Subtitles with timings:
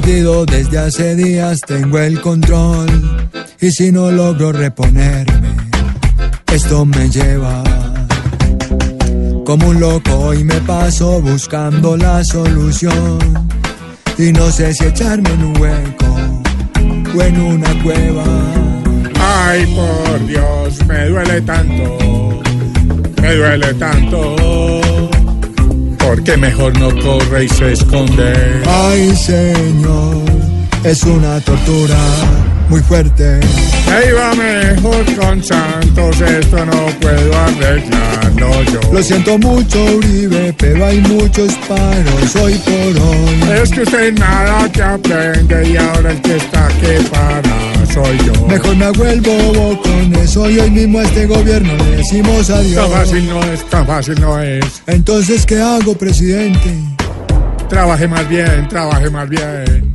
[0.00, 2.88] desde hace días, tengo el control.
[3.60, 5.56] Y si no logro reponerme,
[6.52, 7.62] esto me lleva
[9.44, 13.18] como un loco y me paso buscando la solución.
[14.16, 16.16] Y no sé si echarme en un hueco
[17.16, 18.24] o en una cueva.
[19.20, 22.42] Ay, por Dios, me duele tanto,
[23.20, 25.19] me duele tanto.
[26.20, 28.34] Porque mejor no corre y se esconde.
[28.66, 30.22] Ay, Señor,
[30.84, 31.96] es una tortura
[32.68, 33.40] muy fuerte.
[33.86, 38.92] Me iba mejor con Santos, esto no puedo arreglarlo yo.
[38.92, 43.58] Lo siento mucho, Uribe, pero hay muchos paros hoy por hoy.
[43.62, 48.46] Es que usted nada que aprende y ahora el que está que para soy yo.
[48.46, 52.50] Mejor me hago el bobo con eso y hoy mismo a este gobierno le decimos
[52.50, 52.88] adiós.
[52.88, 54.82] Tan fácil no es, tan fácil no es.
[54.86, 56.74] Entonces, ¿qué hago, presidente?
[57.68, 59.89] Trabaje más bien, trabaje más bien.